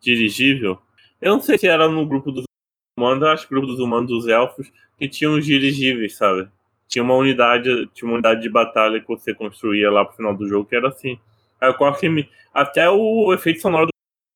[0.02, 0.80] Dirigível.
[1.22, 2.46] Eu não sei se era no grupo dos
[2.98, 6.50] humanos, acho que grupo dos humanos dos elfos, que tinham uns dirigíveis, sabe?
[6.90, 10.48] tinha uma unidade, tinha uma unidade de batalha que você construía lá pro final do
[10.48, 11.20] jogo que era assim.
[11.62, 13.90] Aí o Cork, até o efeito sonoro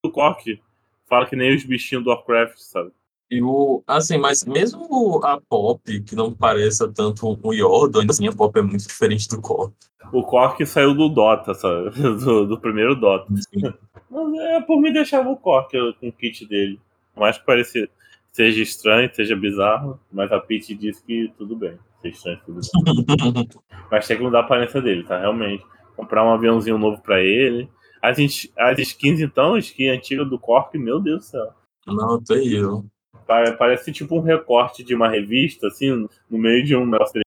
[0.05, 0.61] do Cork
[1.09, 2.91] fala que nem os bichinhos do Warcraft, sabe?
[3.33, 8.27] E o, assim, mas mesmo a Pop, que não pareça tanto um Yordo, ainda assim
[8.27, 9.73] a Pop é muito diferente do Cork.
[10.11, 11.89] O Cork saiu do Dota, sabe?
[11.99, 13.25] Do, do primeiro Dota.
[13.35, 13.73] Sim.
[14.11, 16.79] Mas é, por mim deixava o Cork com o kit dele.
[17.15, 17.89] Mais que parecia
[18.33, 21.77] seja estranho, seja bizarro, mas a Pete disse que tudo bem.
[22.01, 23.49] Seja estranho, tudo bem.
[23.89, 25.19] mas tem que mudar a aparência dele, tá?
[25.19, 25.63] Realmente.
[25.95, 27.69] Comprar um aviãozinho novo pra ele.
[28.01, 28.17] As,
[28.57, 31.53] as skins, então, skin antiga do Cork, meu Deus do céu.
[31.87, 32.85] Não, terrível.
[33.25, 37.21] Parece tipo um recorte de uma revista, assim, no meio de um negócio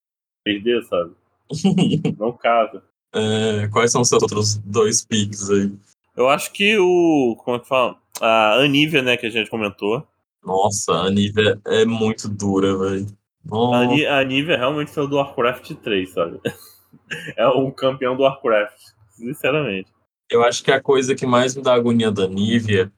[0.47, 1.11] 3D, sabe?
[2.17, 2.83] Não casa.
[3.13, 5.71] É, quais são os seus outros dois picks aí?
[6.15, 7.35] Eu acho que o.
[7.43, 7.95] Como é que fala?
[8.19, 10.05] A Anívia, né, que a gente comentou.
[10.43, 13.07] Nossa, a Anívia é muito dura, velho.
[14.07, 16.39] A Anívia realmente saiu do Warcraft 3, sabe?
[17.37, 18.77] É um campeão do Warcraft,
[19.11, 19.89] sinceramente.
[20.29, 22.91] Eu acho que a coisa que mais me dá agonia da Nívia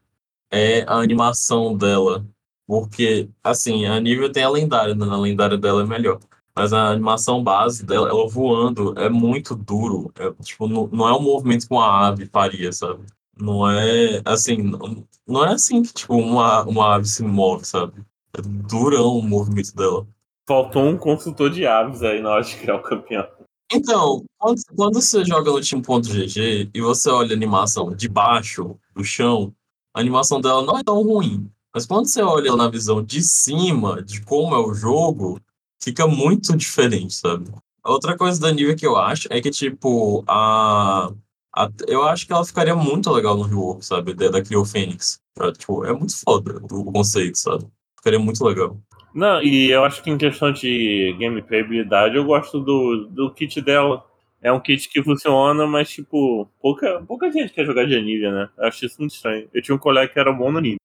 [0.51, 2.25] é a animação dela.
[2.69, 5.03] Porque, assim, a Nívia tem a lendária, né?
[5.09, 6.19] A lendária dela é melhor.
[6.55, 10.11] Mas a animação base dela, ela voando, é muito duro.
[10.19, 13.07] É, tipo, não, não é um movimento que uma ave faria, sabe?
[13.35, 18.05] Não é assim, não, não é assim que tipo, uma, uma ave se move, sabe?
[18.37, 20.05] É durão o movimento dela.
[20.47, 23.27] Faltou um consultor de aves aí na hora de criar o campeão.
[23.73, 29.03] Então, quando, quando você joga no time.gg e você olha a animação de baixo do
[29.03, 29.51] chão,
[29.91, 31.49] a animação dela não é tão ruim.
[31.79, 35.39] Mas quando você olha na visão de cima, de como é o jogo,
[35.81, 37.49] fica muito diferente, sabe?
[37.85, 41.09] Outra coisa da nível que eu acho é que, tipo, a,
[41.55, 44.13] a eu acho que ela ficaria muito legal no rework, sabe?
[44.13, 45.21] Da, da Clio Fênix.
[45.39, 47.65] É, tipo, é muito foda o conceito, sabe?
[47.95, 48.77] Ficaria muito legal.
[49.15, 54.05] Não, e eu acho que em questão de gameplayabilidade, eu gosto do, do kit dela.
[54.41, 58.49] É um kit que funciona, mas, tipo, pouca, pouca gente quer jogar de Anivia, né?
[58.57, 59.47] Eu acho isso muito estranho.
[59.53, 60.77] Eu tinha um colega que era bom no Anivia.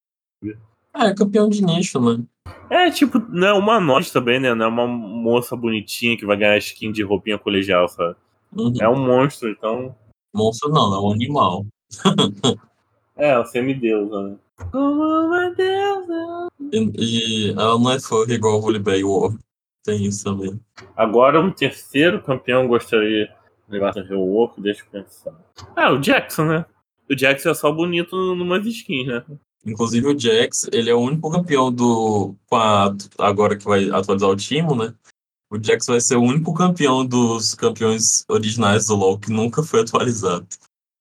[0.95, 2.27] É, campeão de nicho, mano.
[2.71, 4.55] É, tipo, não é uma nós também, né?
[4.55, 8.17] Não é uma moça bonitinha que vai ganhar skin de roupinha colegial, sabe?
[8.57, 8.73] Uhum.
[8.81, 9.95] É um monstro, então.
[10.33, 11.67] Monstro não, é um animal.
[13.17, 14.37] é, é um semideusa, né?
[14.71, 16.49] Como uma deusa.
[16.73, 19.37] E, e ela não é furry igual o Volibear War.
[19.85, 20.59] Tem isso também.
[20.97, 23.33] Agora um terceiro campeão gostaria de
[23.69, 25.35] levar no Rework, deixa eu pensar.
[25.77, 26.65] Ah, o Jackson, né?
[27.11, 29.23] O Jackson é só bonito numas skins, né?
[29.66, 32.35] Inclusive o Jax, ele é o único campeão do.
[32.53, 34.94] A, agora que vai atualizar o time, né?
[35.50, 39.81] O Jax vai ser o único campeão dos campeões originais do LoL que nunca foi
[39.81, 40.46] atualizado.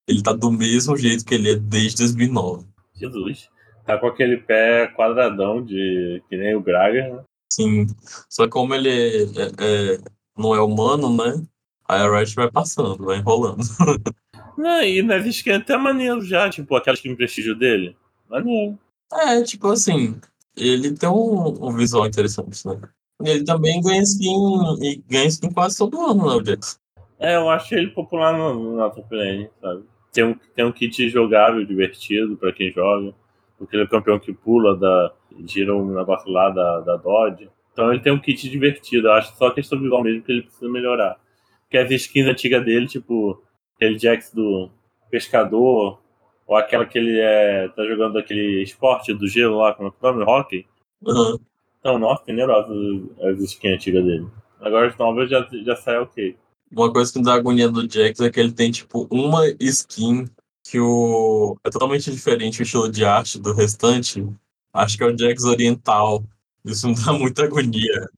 [0.08, 2.66] Ele tá do mesmo jeito que ele é desde 2009.
[2.96, 3.50] Jesus.
[3.86, 7.24] Tá com aquele pé quadradão de que nem o Graga, né?
[7.52, 7.88] Sim.
[8.30, 9.98] Só que como ele é, é, é,
[10.38, 11.44] não é humano, né?
[11.88, 13.62] Aí a Riot vai passando, vai enrolando.
[14.58, 17.98] Não, e nas skins é até maneiro já, tipo, aquela skin prestígio dele.
[18.34, 18.80] Maneiro.
[19.14, 20.20] É, tipo assim,
[20.58, 22.80] ele tem um, um visual interessante, né?
[23.24, 26.80] Ele também ganha skin e ganha skin quase todo ano, né, o Jax?
[27.20, 29.84] É, eu acho ele popular no, no top lane, sabe?
[30.12, 33.14] Tem um, tem um kit jogável, divertido pra quem joga.
[33.58, 35.14] Porque ele é campeão que pula, da,
[35.46, 37.50] gira um negócio lá da, da Dodge.
[37.72, 39.08] Então ele tem um kit divertido.
[39.08, 41.18] Eu acho só questão visual mesmo que ele precisa melhorar.
[41.62, 43.42] Porque as skins antigas dele, tipo,
[43.76, 44.70] aquele Jax do
[45.10, 46.03] pescador,
[46.46, 50.14] ou aquela que ele é, tá jogando aquele esporte do gelo lá, como é o
[50.14, 50.24] nome?
[50.24, 50.66] Hockey?
[51.02, 51.40] Uhum.
[51.80, 52.74] Então, nossa, tenerosa
[53.22, 54.28] as skins antigas dele.
[54.60, 56.38] Agora as novas já, já sai ok.
[56.72, 60.26] Uma coisa que me dá agonia do Jax é que ele tem, tipo, uma skin
[60.64, 61.58] que o...
[61.64, 64.26] é totalmente diferente o estilo de arte do restante.
[64.74, 66.24] Acho que é o Jax oriental.
[66.66, 68.10] Isso me dá muita agonia.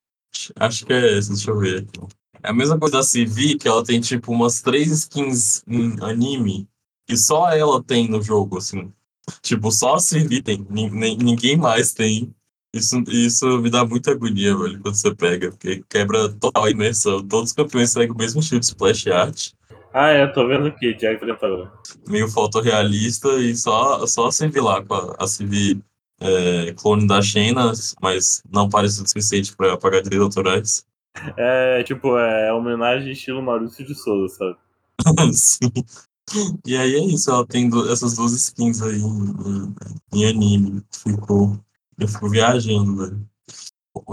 [0.58, 1.86] Acho que é esse, deixa eu ver.
[2.44, 6.68] É a mesma coisa da CV, que ela tem, tipo, umas três skins em anime
[7.06, 8.91] que só ela tem no jogo, assim.
[9.41, 12.34] Tipo, só a Sirvi tem, ninguém mais tem.
[12.74, 17.26] Isso, isso me dá muita agonia, velho, quando você pega, porque quebra total a imersão.
[17.26, 19.52] Todos os campeões seguem o mesmo estilo de splash art.
[19.94, 21.72] Ah, é, tô vendo aqui, Jack Predador.
[22.06, 25.82] Meio fotorrealista e só, só a Sirvi lá, com a, a Sirvi
[26.20, 30.86] é, clone da Xena, mas não parece o suficiente pra pagar direitos autorais.
[31.38, 34.58] É, tipo, é homenagem estilo Maurício de Souza, sabe?
[35.34, 35.72] Sim.
[36.66, 39.76] E aí é isso, ela tem essas duas skins aí em,
[40.14, 40.84] em anime.
[40.92, 41.58] Ficou,
[42.00, 43.30] eu fico viajando, velho.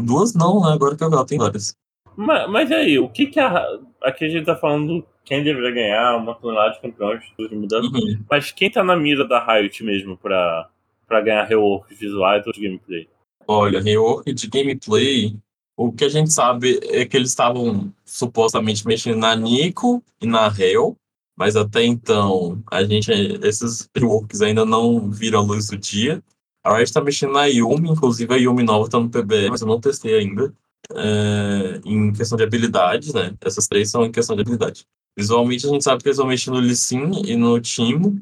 [0.04, 0.72] Duas não, né?
[0.72, 1.76] Agora que eu ela tem várias.
[2.16, 3.64] Mas, mas aí, o que que a.
[4.02, 7.84] Aqui a gente tá falando quem deveria ganhar uma tonelada de campeões, tudo mudando.
[7.84, 8.24] Uhum.
[8.28, 10.68] Mas quem tá na mira da Riot mesmo pra,
[11.06, 13.08] pra ganhar rework visuais ou de gameplay?
[13.46, 15.36] Olha, rework de gameplay,
[15.76, 20.46] o que a gente sabe é que eles estavam supostamente mexendo na Nico e na
[20.46, 20.96] Hell.
[21.36, 23.10] Mas até então, a gente,
[23.42, 26.22] esses reworks ainda não viram a luz do dia.
[26.64, 29.66] A Riot tá mexendo na Yumi, inclusive a Yumi nova tá no PBE, mas eu
[29.66, 30.54] não testei ainda.
[30.94, 33.34] É, em questão de habilidades, né?
[33.40, 34.86] Essas três são em questão de habilidade.
[35.16, 38.20] Visualmente a gente sabe que eles vão mexer no Lee Sin e no Timo,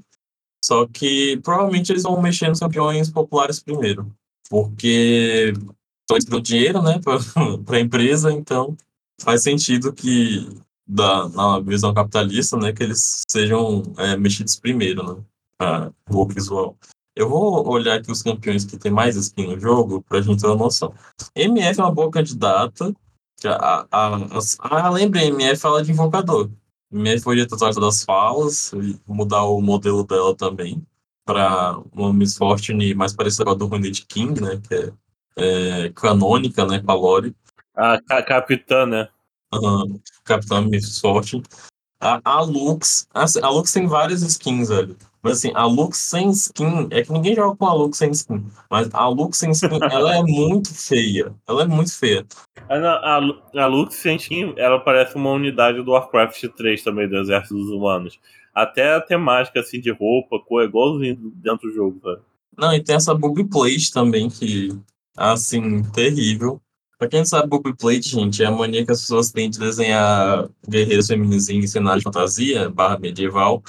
[0.64, 4.12] só que provavelmente eles vão mexer nos campeões populares primeiro,
[4.48, 5.52] porque
[6.02, 7.00] estão dando dinheiro, né,
[7.64, 8.76] para a empresa, então
[9.20, 10.48] faz sentido que
[10.90, 15.22] da, na visão capitalista, né, que eles sejam é, mexidos primeiro, né,
[15.56, 16.76] para o visual.
[17.14, 20.40] Eu vou olhar aqui os campeões que tem mais skin no jogo para a gente
[20.40, 20.92] ter uma noção.
[21.34, 22.94] MF é uma boa candidata.
[23.44, 26.50] A, a, a, ah, lembrei, MF fala de invocador.
[26.92, 28.72] MF podia tratar das falas
[29.06, 30.82] mudar o modelo dela também
[31.24, 34.60] para uma Miss Fortune mais parecida com a do Runed King, né?
[34.66, 34.92] Que
[35.36, 36.80] é, é canônica, né?
[36.80, 37.36] Com a Lore.
[37.76, 39.08] A capitã, né?
[40.24, 41.42] Capitã Miss Fortune.
[42.00, 43.06] A, a Lux.
[43.12, 44.96] Assim, a Lux tem várias skins, velho.
[45.22, 48.46] Mas assim, a Lux sem skin, é que ninguém joga com a Lux sem skin.
[48.70, 51.34] Mas a Lux sem skin, ela é muito feia.
[51.46, 52.26] Ela é muito feia.
[52.68, 53.20] A, a,
[53.62, 57.68] a Lux sem skin, ela parece uma unidade do Warcraft 3 também, do Exército dos
[57.68, 58.18] Humanos.
[58.54, 62.22] Até a temática assim de roupa, cor, é igualzinho dentro do jogo, velho.
[62.56, 64.70] Não, e tem essa boob plate também, que,
[65.16, 66.60] assim, terrível.
[67.00, 69.58] Pra quem não sabe, boob plate, gente, é a mania que as pessoas têm de
[69.58, 73.62] desenhar guerreiros femininos em cenário de fantasia, barra medieval,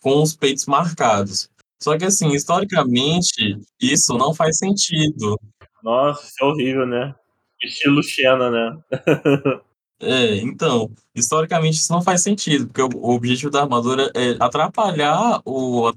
[0.00, 1.50] com os peitos marcados.
[1.78, 5.38] Só que, assim, historicamente, isso não faz sentido.
[5.82, 7.14] Nossa, isso é horrível, né?
[7.62, 8.78] Estilo Xena, né?
[10.00, 15.42] é, então, historicamente isso não faz sentido, porque o, o objetivo da armadura é atrapalhar
[15.44, 15.92] o,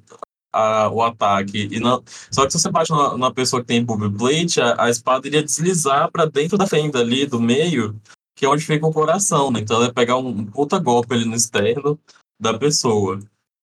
[0.53, 1.67] a, o ataque.
[1.71, 4.85] E não, só que se você bate na, na pessoa que tem boob plate, a,
[4.85, 7.99] a espada iria deslizar para dentro da fenda ali, do meio,
[8.35, 9.59] que é onde fica o coração, né?
[9.59, 11.99] Então ela ia pegar um, puta golpe ali no externo
[12.39, 13.19] da pessoa.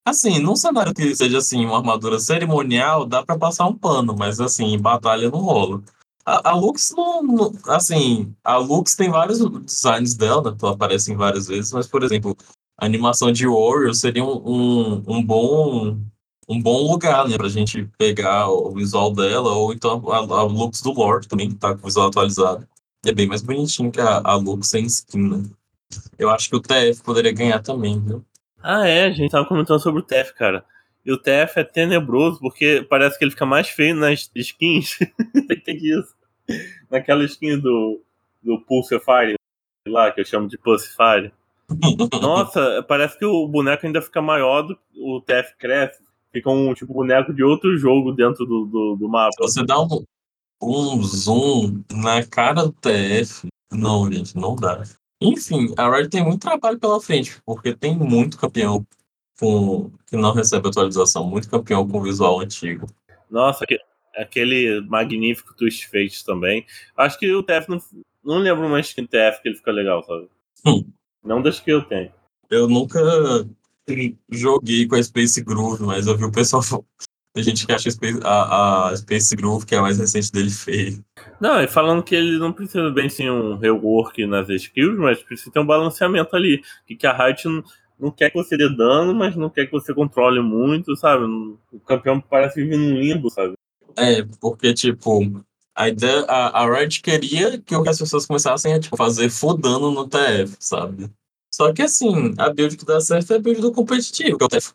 [0.06, 4.40] Assim, num cenário que seja assim, uma armadura cerimonial, dá para passar um pano, mas
[4.40, 5.82] assim, batalha não rola.
[6.24, 10.56] A, a Lux não, não, Assim, a Lux tem vários designs dela, né?
[10.60, 12.36] Ela aparece várias vezes, mas, por exemplo,
[12.78, 15.98] a animação de Warrior seria um, um, um bom
[16.50, 20.82] um bom lugar, né, pra gente pegar o visual dela, ou então a, a Lux
[20.82, 22.66] do Lord também, que tá com o visual atualizado.
[23.06, 25.44] É bem mais bonitinho que a, a Lux sem skin, né?
[26.18, 28.24] Eu acho que o TF poderia ganhar também, viu?
[28.60, 30.64] Ah, é, a gente tava comentando sobre o TF, cara.
[31.06, 34.98] E o TF é tenebroso porque parece que ele fica mais feio nas skins.
[35.64, 36.14] Tem isso.
[36.90, 38.02] Naquela skin do,
[38.42, 39.36] do Pulse Fire,
[39.86, 41.32] lá, que eu chamo de Pulse Fire.
[42.20, 46.09] Nossa, parece que o boneco ainda fica maior do o TF cresce.
[46.32, 49.34] Fica um tipo boneco de outro jogo dentro do, do, do mapa.
[49.40, 50.04] Você dá um,
[50.62, 53.48] um zoom na cara do TF.
[53.72, 54.82] Não, gente, não dá.
[55.20, 58.86] Enfim, a Riot tem muito trabalho pela frente, porque tem muito campeão
[59.38, 62.86] com, que não recebe atualização, muito campeão com visual antigo.
[63.30, 63.66] Nossa,
[64.16, 66.64] aquele magnífico Twist Fate também.
[66.96, 67.78] Acho que o TF não,
[68.24, 70.28] não lembro mais skin TF que ele fica legal, sabe?
[70.66, 70.84] Hum.
[71.22, 72.12] Não das que eu tenho.
[72.50, 73.00] Eu nunca
[74.30, 76.62] joguei com a Space Groove, mas eu vi o pessoal
[77.32, 77.88] tem gente que acha
[78.24, 81.04] a, a Space Groove, que é a mais recente dele, feio.
[81.40, 85.50] Não, e falando que ele não precisa bem ser um rework nas skills, mas precisa
[85.50, 86.60] ter um balanceamento ali.
[86.86, 87.64] Que, que a Riot não,
[87.98, 91.24] não quer que você dê dano, mas não quer que você controle muito, sabe?
[91.24, 93.54] O campeão parece viver num limbo, sabe?
[93.96, 95.22] É, porque, tipo,
[95.74, 99.92] a ideia, a, a Riot queria que as pessoas começassem a tipo, fazer full dano
[99.92, 101.08] no TF, sabe?
[101.52, 104.46] Só que, assim, a build que dá certo é a build do competitivo, que é
[104.46, 104.72] o TF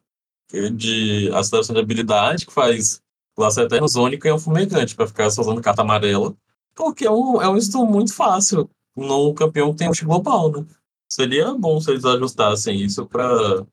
[0.73, 3.01] de aceleração de habilidade, que faz
[3.37, 6.35] Laço Eterno Zônico e um fumegante, para ficar só usando carta amarela.
[6.75, 10.65] Porque é um, é um estudo muito fácil num campeão que tem um global, né?
[11.11, 13.65] Seria bom se eles ajustassem isso para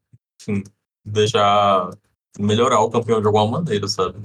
[1.05, 1.91] deixar
[2.39, 4.19] melhorar o campeão de alguma maneira, sabe?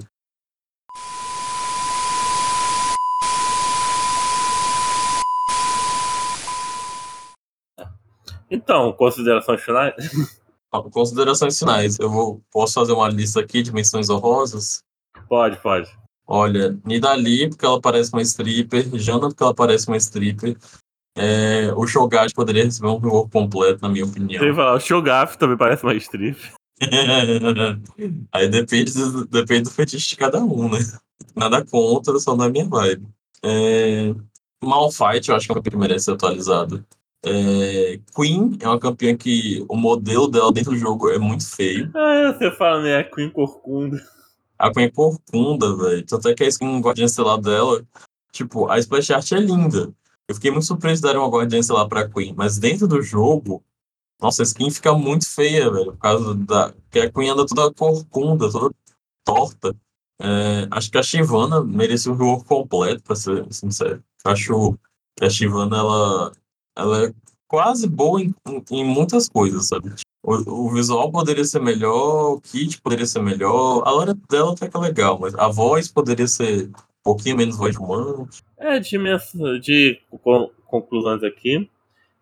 [8.50, 9.94] Então, considerações finais?
[10.92, 11.98] Considerações finais.
[11.98, 14.82] Eu vou, posso fazer uma lista aqui de menções honrosas?
[15.28, 15.90] Pode, pode.
[16.26, 18.84] Olha, Nidali, porque ela parece uma stripper.
[18.98, 20.56] Jana, porque ela parece uma stripper.
[21.16, 24.44] É, o Shogat poderia receber um rework completo, na minha opinião.
[24.44, 26.52] Eu falar, o Shogaf também parece uma stripper.
[28.30, 30.78] Aí depende do, depende do fetiche de cada um, né?
[31.34, 33.08] Nada contra, só na minha vibe.
[33.42, 34.14] É,
[34.62, 36.84] Malfight, eu acho que é uma que merece ser atualizado.
[37.24, 41.90] É, Queen é uma campeã que o modelo dela dentro do jogo é muito feio.
[41.94, 42.98] Ah, você fala, né?
[42.98, 44.00] A Queen Corcunda.
[44.58, 46.04] A Queen Corcunda, velho.
[46.06, 47.84] Tanto é que a skin Guardiã Estelar dela,
[48.32, 49.92] tipo, a splash art é linda.
[50.28, 53.62] Eu fiquei muito surpreso de darem uma Guardiã Estelar pra Queen, mas dentro do jogo,
[54.20, 55.92] nossa, a skin fica muito feia, velho.
[55.92, 56.74] Por causa da.
[56.90, 58.74] que a Queen anda toda corcunda, toda
[59.24, 59.74] torta.
[60.20, 64.02] É, acho que a Shivana merecia um jogo completo, pra ser sincero.
[64.24, 64.76] Acho
[65.16, 66.32] que a Shivana, ela,
[66.78, 67.12] ela é
[67.48, 68.32] quase boa em,
[68.70, 69.92] em muitas coisas, sabe?
[70.22, 74.68] O, o, visual poderia ser melhor, o kit poderia ser melhor, a hora dela até
[74.68, 76.72] que é legal, mas a voz poderia ser um
[77.02, 78.28] pouquinho menos voz humana.
[78.58, 78.98] É, de,
[79.60, 80.00] de
[80.66, 81.68] conclusões aqui,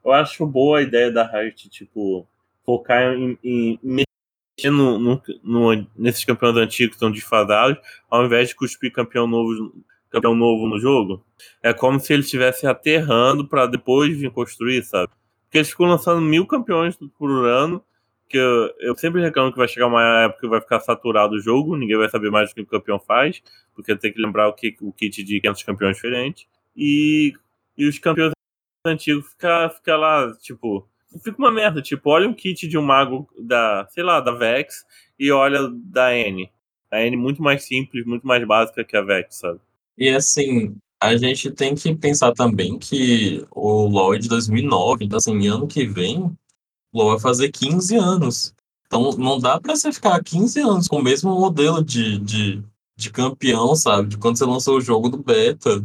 [0.04, 2.26] eu acho boa a ideia da Riot, tipo,
[2.64, 7.78] focar em, em mexer no, no, no, nesses campeões antigos que estão desfadados,
[8.08, 9.74] ao invés de cuspir campeão novo,
[10.10, 11.24] campeão novo no jogo.
[11.62, 15.12] É como se eles estivessem aterrando para depois vir construir, sabe?
[15.44, 17.82] Porque eles ficam lançando mil campeões por ano,
[18.28, 21.40] que eu, eu, sempre reclamo que vai chegar uma época que vai ficar saturado o
[21.40, 23.40] jogo, ninguém vai saber mais o que o campeão faz,
[23.74, 26.46] porque tem que lembrar o, que, o kit de 500 campeões diferentes.
[26.76, 27.32] E,
[27.78, 28.32] e os campeões
[28.84, 30.88] antigos fica, fica lá, tipo,
[31.22, 34.84] fica uma merda, tipo, olha um kit de um mago da, sei lá, da Vex
[35.18, 36.50] e olha da N.
[36.90, 39.60] A N muito mais simples, muito mais básica que a Vex, sabe?
[39.98, 45.18] E assim, a gente tem que pensar também que o LoL é de 2009, então
[45.18, 46.36] assim, ano que vem, o
[46.92, 48.54] LoL vai fazer 15 anos.
[48.86, 52.62] Então não dá pra você ficar 15 anos com o mesmo modelo de, de,
[52.96, 54.08] de campeão, sabe?
[54.08, 55.84] De quando você lançou o jogo do beta.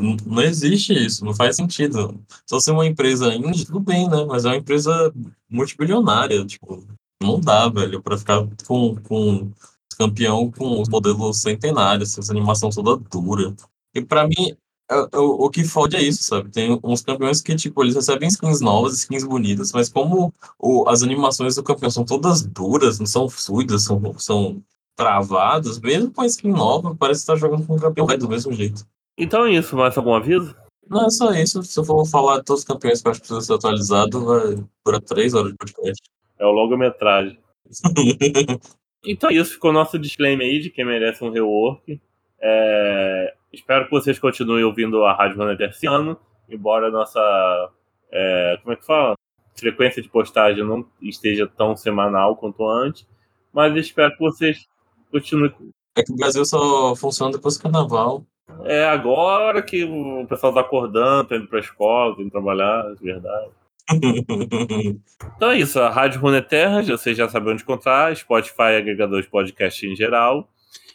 [0.00, 2.18] Não existe isso, não faz sentido.
[2.46, 4.24] Se você é uma empresa indie, tudo bem, né?
[4.24, 5.12] Mas é uma empresa
[5.50, 6.82] multibilionária, tipo,
[7.22, 9.52] não dá, velho, pra ficar com, com
[9.94, 13.54] campeão com os modelos centenários, essa animação toda dura.
[13.94, 14.56] E pra mim,
[14.90, 16.50] é, é, o, o que fode é isso, sabe?
[16.50, 21.02] Tem uns campeões que, tipo, eles recebem skins novas, skins bonitas, mas como o, as
[21.02, 24.62] animações do campeão são todas duras, não são fluidas, são, são
[24.96, 28.52] travadas, mesmo com a skin nova, parece que tá jogando com o campeão do mesmo
[28.52, 28.86] jeito.
[29.16, 30.54] Então é isso, mais algum aviso?
[30.88, 31.62] Não, é só isso.
[31.62, 34.24] Se eu for falar de todos os campeões que eu acho que precisa ser atualizado,
[34.24, 36.02] vai durar três horas de podcast.
[36.38, 37.38] É o longa-metragem.
[39.04, 42.00] então é isso, ficou o nosso disclaimer aí de quem merece um rework.
[42.40, 43.34] É...
[43.52, 47.70] Espero que vocês continuem ouvindo a Rádio Runner esse ano, embora a nossa.
[48.10, 48.58] É...
[48.62, 49.14] Como é que fala?
[49.54, 53.06] Frequência de postagem não esteja tão semanal quanto antes.
[53.52, 54.66] Mas espero que vocês
[55.10, 55.52] continuem.
[55.96, 58.24] É que o Brasil só funciona depois do carnaval.
[58.64, 62.94] É agora que o pessoal tá acordando, tá indo pra escola, tá indo trabalhar, é
[62.94, 63.50] verdade.
[65.36, 69.86] então é isso, a Rádio Runeterra, você já sabe onde encontrar, Spotify, agregador de podcast
[69.86, 70.48] em geral.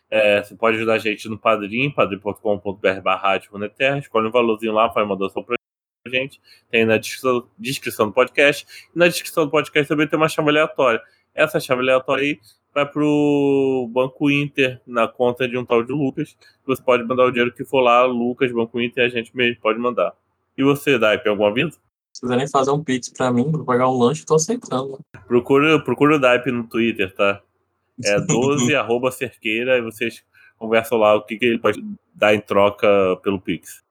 [0.09, 4.89] É, você pode ajudar a gente no Padrim, padrim.com.br Rádio Runeterra, escolhe um valorzinho lá,
[4.91, 5.57] faz uma doação pra
[6.07, 6.39] gente,
[6.71, 10.49] tem na descrição, descrição do podcast, e na descrição do podcast também tem uma chave
[10.49, 11.01] aleatória.
[11.35, 12.39] Essa chave aleatória aí
[12.73, 16.37] vai pro Banco Inter na conta de um tal de Lucas.
[16.65, 19.79] Você pode mandar o dinheiro que for lá, Lucas, Banco Inter, a gente mesmo pode
[19.79, 20.13] mandar.
[20.57, 21.79] E você, Dai, tem algum aviso?
[22.17, 24.99] Se quiserem fazer um pix pra mim, pra pagar um lanche, tô aceitando.
[25.27, 27.43] Procura, procura o Daipe no Twitter, tá?
[28.03, 30.23] É 12 arroba cerqueira e vocês
[30.57, 31.79] conversam lá o que, que ele pode
[32.15, 32.87] dar em troca
[33.21, 33.83] pelo Pix.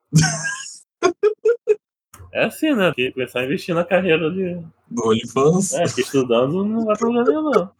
[2.32, 2.92] é assim, né?
[2.96, 4.60] Tem que começar a investir na carreira de.
[4.90, 5.74] Do OnlyFans?
[5.74, 7.70] É, que estudando não vai problema nenhum, não.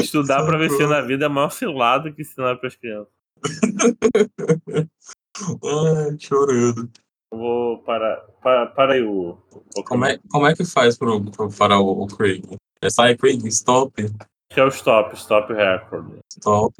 [0.00, 3.12] Estudar para vencer na vida é maior cilado que ensinar para as crianças.
[5.36, 6.88] Ai, chorando.
[7.32, 8.16] Eu vou parar.
[8.42, 9.38] Para, para aí o.
[9.76, 11.08] o como, é, como é que faz para
[11.58, 12.44] parar o, o Craig?
[12.80, 13.92] É sai Craig, stop?
[14.50, 16.18] Que é o stop, stop record.
[16.30, 16.74] Stop.